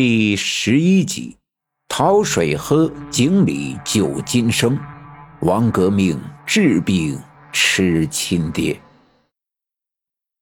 [0.00, 1.36] 第十一集，
[1.88, 4.78] 讨水喝，井里救金生，
[5.40, 7.20] 王革命治病
[7.52, 8.80] 吃亲爹。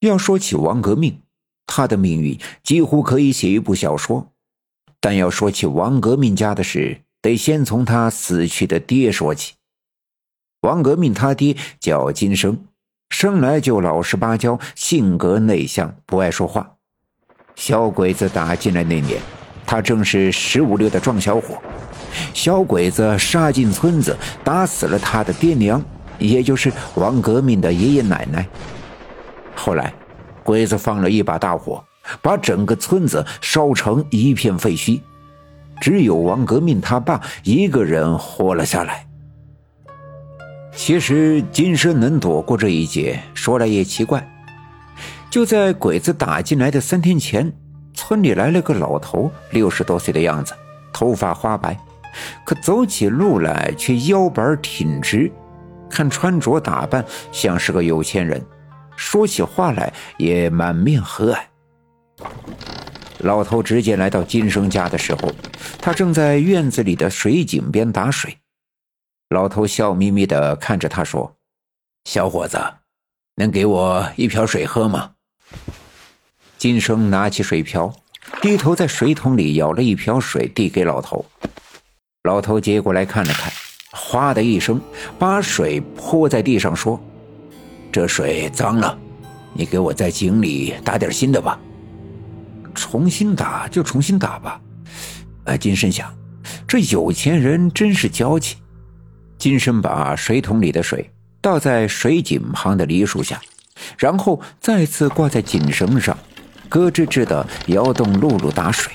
[0.00, 1.22] 要说起王革命，
[1.66, 4.32] 他的命运几乎可以写一部小说。
[4.98, 9.54] 但要说起王革命家的事，得先从他死去的爹说起。
[10.62, 12.66] 王革命他爹叫金生，
[13.10, 16.74] 生来就老实巴交，性格内向，不爱说话。
[17.54, 19.22] 小鬼子打进来那年。
[19.66, 21.60] 他正是十五六的壮小伙，
[22.32, 25.82] 小鬼子杀进村子，打死了他的爹娘，
[26.18, 28.46] 也就是王革命的爷爷奶奶。
[29.54, 29.92] 后来，
[30.42, 31.82] 鬼子放了一把大火，
[32.20, 35.00] 把整个村子烧成一片废墟，
[35.80, 39.06] 只有王革命他爸一个人活了下来。
[40.76, 44.28] 其实，金生能躲过这一劫，说来也奇怪，
[45.30, 47.52] 就在鬼子打进来的三天前。
[48.06, 50.52] 村里来了个老头，六十多岁的样子，
[50.92, 51.74] 头发花白，
[52.44, 55.32] 可走起路来却腰板挺直，
[55.88, 57.02] 看穿着打扮
[57.32, 58.44] 像是个有钱人，
[58.94, 61.38] 说起话来也满面和蔼。
[63.20, 65.32] 老头直接来到金生家的时候，
[65.78, 68.36] 他正在院子里的水井边打水。
[69.30, 71.34] 老头笑眯眯地看着他说
[72.04, 72.58] ：“小伙子，
[73.36, 75.12] 能给我一瓢水喝吗？”
[76.64, 77.94] 金生拿起水瓢，
[78.40, 81.22] 低头在水桶里舀了一瓢水，递给老头。
[82.22, 83.52] 老头接过来看了看，
[83.92, 84.80] 哗的一声，
[85.18, 86.98] 把水泼在地上，说
[87.92, 88.98] ：“这水脏了，
[89.52, 91.60] 你给我在井里打点新的吧。”
[92.74, 94.58] 重新打就重新打吧。
[95.44, 96.16] 哎，金生想，
[96.66, 98.56] 这有钱人真是娇气。
[99.36, 101.10] 金生把水桶里的水
[101.42, 103.38] 倒在水井旁的梨树下，
[103.98, 106.16] 然后再次挂在井绳上。
[106.68, 108.92] 咯吱吱的摇动辘轳打水，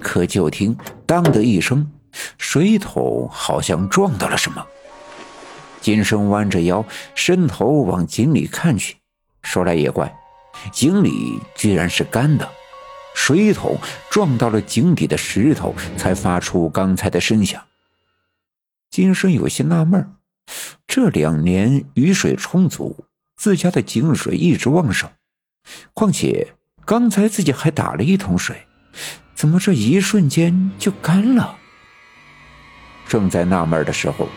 [0.00, 0.76] 可就听
[1.06, 1.90] “当”的一声，
[2.38, 4.64] 水桶好像撞到了什么。
[5.80, 6.84] 金生弯着腰，
[7.14, 8.96] 伸头往井里看去。
[9.42, 10.14] 说来也怪，
[10.72, 12.48] 井里居然是干的，
[13.14, 13.78] 水桶
[14.10, 17.62] 撞到了井底的石头，才发出刚才的声响。
[18.90, 20.12] 金生有些纳闷
[20.86, 23.04] 这两年雨水充足，
[23.36, 25.08] 自家的井水一直旺盛，
[25.94, 26.55] 况且……
[26.86, 28.56] 刚才自己还打了一桶水，
[29.34, 31.58] 怎么这一瞬间就干了？
[33.08, 34.28] 正在纳闷的时候，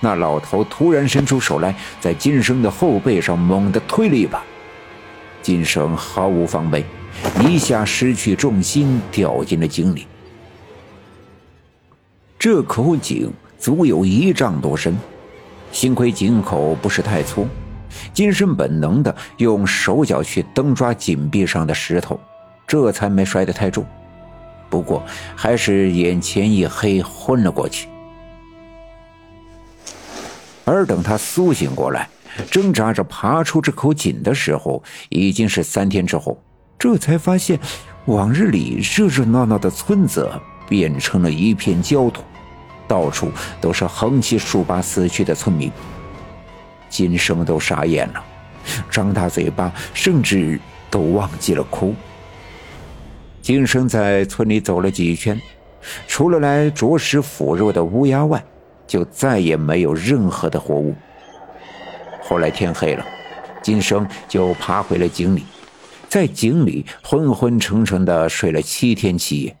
[0.00, 4.42] 那老头突然伸出手来，在金生的后背上猛地推了一把，
[5.40, 6.84] 金生毫无防备，
[7.40, 10.06] 一下失去重心，掉进了井里。
[12.38, 14.94] 这口井足有一丈多深，
[15.72, 17.48] 幸亏井口不是太粗。
[18.12, 22.18] 金生本能的用手脚去蹬抓井壁上的石头，
[22.66, 23.84] 这才没摔得太重。
[24.70, 25.02] 不过
[25.36, 27.88] 还是眼前一黑，昏了过去。
[30.64, 32.08] 而等他苏醒过来，
[32.50, 36.42] 挣扎着爬出这口井的时候，已经是三天之后。
[36.78, 37.58] 这才发现，
[38.06, 40.28] 往日里热热闹闹的村子
[40.68, 42.22] 变成了一片焦土，
[42.88, 45.70] 到处都是横七竖八死去的村民。
[46.94, 48.24] 金生都傻眼了，
[48.88, 51.92] 张大嘴巴，甚至都忘记了哭。
[53.42, 55.40] 金生在村里走了几圈，
[56.06, 58.40] 除了来啄食腐肉的乌鸦外，
[58.86, 60.94] 就再也没有任何的活物。
[62.22, 63.04] 后来天黑了，
[63.60, 65.44] 金生就爬回了井里，
[66.08, 69.56] 在井里昏昏沉沉的睡了七天七夜。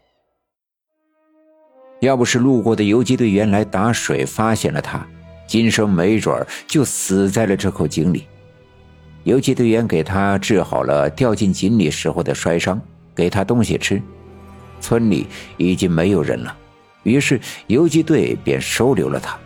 [1.98, 5.04] 要不是路过的游击队员来打水，发现了他。
[5.46, 8.26] 今生没准就死在了这口井里。
[9.24, 12.80] 游击队员给他治好了掉进井里时候的摔伤，
[13.14, 14.02] 给他东西吃。
[14.80, 16.54] 村里已经没有人了，
[17.04, 19.38] 于是游击队便收留了他。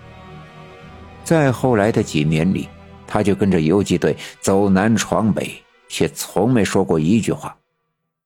[1.22, 2.68] 在后来的几年里，
[3.06, 7.56] 他就跟着游击队走南闯北，却从没说过一句话。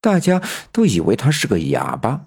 [0.00, 0.40] 大家
[0.72, 2.18] 都以为他是个哑巴。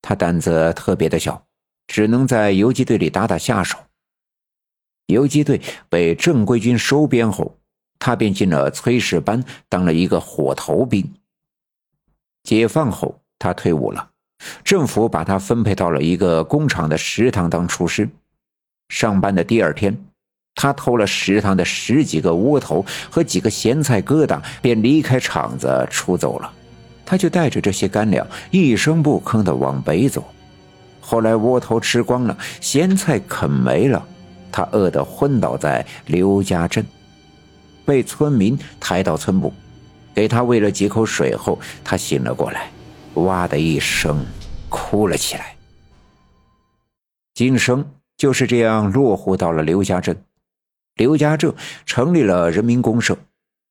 [0.00, 1.42] 他胆子特别的小，
[1.88, 3.76] 只能在游击队里打打下手。
[5.08, 7.56] 游击队被正规军收编后，
[7.98, 11.14] 他便进了炊事班，当了一个火头兵。
[12.44, 14.10] 解放后，他退伍了，
[14.62, 18.06] 政府把他分配到了一个工厂的食堂当厨师。
[18.90, 19.98] 上班的第二天，
[20.54, 26.52] 他偷了食堂的十几个窝头和几个咸菜疙瘩，便离开厂子出走了。
[27.06, 30.22] 他就带着这些干粮，一声不吭地往北走。
[31.00, 34.06] 后来窝头吃光了，咸菜啃没了。
[34.50, 36.84] 他饿得昏倒在刘家镇，
[37.84, 39.52] 被村民抬到村部，
[40.14, 42.70] 给他喂了几口水后，他醒了过来，
[43.14, 44.24] 哇的一声，
[44.68, 45.56] 哭了起来。
[47.34, 50.20] 金生就是这样落户到了刘家镇。
[50.96, 51.54] 刘家镇
[51.86, 53.16] 成立了人民公社，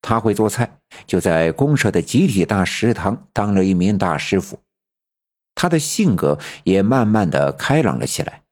[0.02, 4.58] 他会做菜，就在公社的集体大食堂当了一名大师傅。
[5.54, 8.44] 他的性格也慢慢的开朗了起来，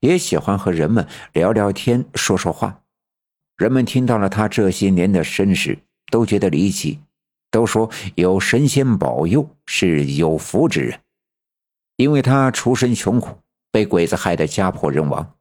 [0.00, 2.80] 也喜欢和人们聊聊天、说说话。
[3.56, 5.78] 人们听到了他这些年的身世，
[6.10, 6.98] 都觉得离奇，
[7.50, 10.98] 都说有神仙保佑，是有福之人。
[11.96, 13.36] 因为他出身穷苦，
[13.70, 15.34] 被鬼子害得家破人亡，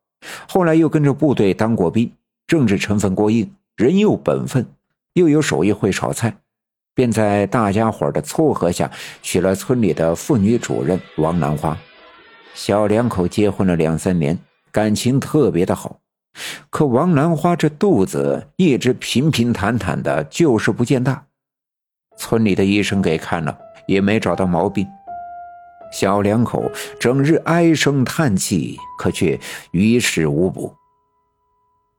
[0.48, 2.12] 后来又跟着部队当过兵。
[2.46, 4.66] 政治成分过硬，人又本分，
[5.14, 6.36] 又有手艺会炒菜，
[6.96, 8.90] 便在大家伙的撮合下
[9.22, 11.78] 娶了村里的妇女主任王兰花。
[12.56, 14.40] 小两口结婚了两三年，
[14.72, 16.00] 感情特别的好。
[16.70, 21.26] 可王兰花这肚子一直平平坦坦的，就是不见大。
[22.18, 23.58] 村里的医生给看了，
[23.88, 24.88] 也没找到毛病。
[25.92, 29.40] 小两口整日唉声叹气，可却
[29.72, 30.74] 于事无补。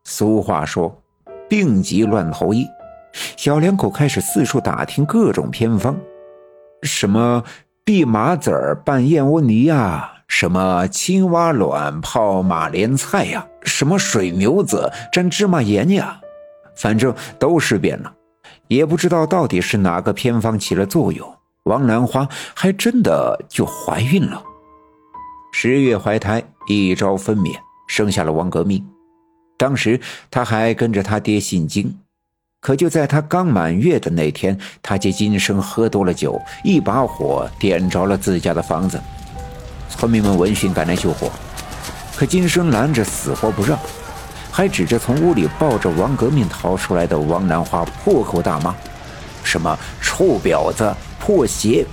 [0.05, 0.96] 俗话说
[1.50, 2.67] ：“病急乱投医。”
[3.37, 5.99] 小两口开始四处打听各种偏方，
[6.84, 7.43] 什么
[7.84, 8.52] 蓖麻籽
[8.84, 16.19] 拌燕窝泥呀，什么青蛙卵泡马莲菜呀，什么水牛子沾芝麻盐呀，
[16.77, 18.15] 反正都试遍了，
[18.69, 21.29] 也不知道到底是哪个偏方起了作用。
[21.65, 24.41] 王兰花还真的就怀孕了，
[25.53, 27.53] 十月怀胎，一朝分娩，
[27.88, 28.82] 生下了王革命。
[29.59, 30.00] 当时
[30.31, 31.93] 他还跟着他爹姓金，
[32.61, 38.99] 可就在他刚满月的那天，他借金生喝多了酒，一把火点着了自家的房子。
[39.96, 41.31] 村民们闻讯赶来救火，
[42.16, 43.78] 可金生拦着死活不让，
[44.50, 48.75] 还指着从屋里抱着王革命逃出来的王兰花破口大骂
[49.44, 51.84] ：“什么臭婊子、破鞋，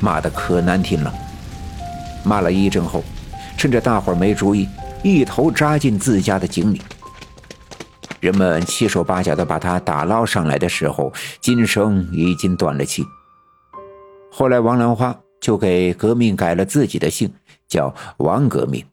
[0.00, 1.12] 骂的可难听了。”
[2.24, 3.04] 骂了一阵后，
[3.56, 4.68] 趁着大伙没注意，
[5.02, 6.80] 一头扎进自家的井里。
[8.20, 13.04] 人们七手八脚的把他打捞上来的时候，金生已经断了气。
[14.30, 17.32] 后来，王兰花就给革命改了自己的姓，
[17.66, 18.84] 叫王革命。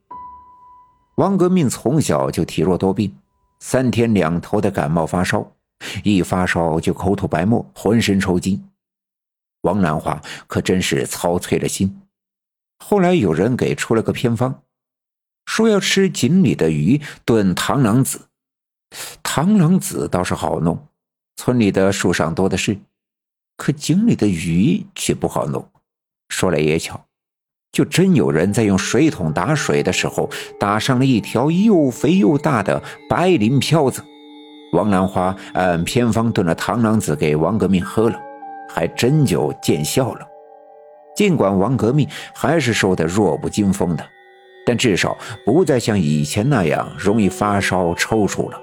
[1.16, 3.14] 王革命从小就体弱多病，
[3.60, 5.52] 三天两头的感冒发烧，
[6.04, 8.64] 一发烧就口吐白沫，浑身抽筋。
[9.62, 12.02] 王兰花可真是操碎了心。
[12.78, 14.62] 后来有人给出了个偏方，
[15.48, 18.28] 说要吃井里的鱼炖螳螂子。
[19.24, 20.88] 螳螂子倒是好弄，
[21.36, 22.80] 村里的树上多的是，
[23.58, 25.68] 可井里的鱼却不好弄。
[26.30, 27.00] 说来也巧，
[27.72, 30.30] 就真有人在用水桶打水的时候，
[30.60, 34.04] 打上了一条又肥又大的白鳞漂子。
[34.74, 38.20] 王兰花按偏方炖了螳螂子给王革命喝了，
[38.70, 40.28] 还真就见效了。
[41.16, 44.06] 尽管王革命还是瘦得弱不禁风的，
[44.66, 48.60] 但至少不再像以前那样容易发烧抽搐了。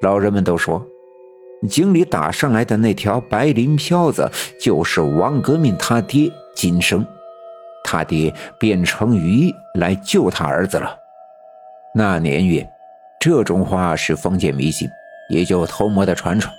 [0.00, 0.82] 老人们都说，
[1.66, 7.04] 井里打上来的那条白鳞漂子就是王革命他爹金生，
[7.82, 10.96] 他爹变成鱼来救他儿子了。
[11.94, 12.68] 那年月，
[13.18, 14.88] 这种话是封建迷信，
[15.30, 16.54] 也就偷摸的传传，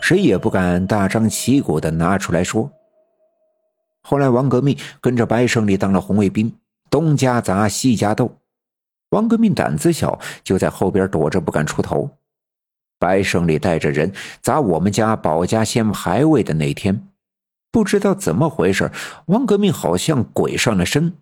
[0.00, 2.70] 谁也不敢大张旗鼓的拿出来说。
[4.02, 6.54] 后来，王革命跟着白胜利当了红卫兵，
[6.88, 8.30] 东家砸西家斗，
[9.10, 12.08] 王革命胆子小，就在后边躲着，不敢出头。
[12.98, 17.08] 白胜利带着人砸我们家保家仙牌位的那天，
[17.70, 18.90] 不知道怎么回事，
[19.26, 21.12] 王革命好像鬼上了身，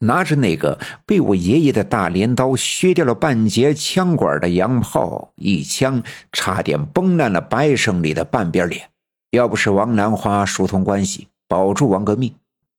[0.00, 8.90] 拿着那个被我爷爷的大镰刀削掉了半截枪管的洋炮，一枪差点崩烂了白胜利的半边脸。
[9.30, 12.34] 要不是王兰花疏通关系保住王革命，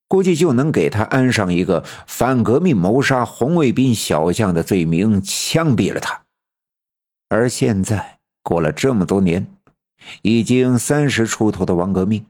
[0.07, 6.21] 估计就能给他安上一个反革命谋杀红卫兵小将的罪名，枪毙了他。
[7.29, 8.19] 而现在。
[8.43, 9.47] 过了这么多年，
[10.21, 12.25] 已经三十出头的王革命，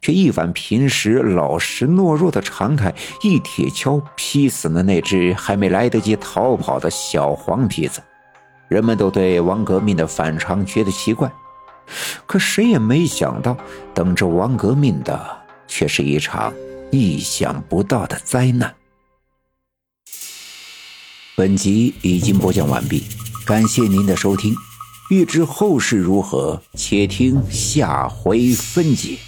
[0.00, 2.92] 却一反平时老实懦弱的常态，
[3.22, 8.02] 一铁锹劈死了那只还没来得及逃跑的小黄皮子。
[8.68, 11.32] 人们都对王革命的反常觉得奇怪，
[12.26, 13.56] 可谁也没想到，
[13.94, 16.52] 等着王革命的却是一场
[16.90, 18.74] 意想不到的灾难。
[21.36, 23.04] 本集已经播讲完毕，
[23.46, 24.54] 感谢您的收听。
[25.12, 29.18] 欲知后事如何，且听下回分解。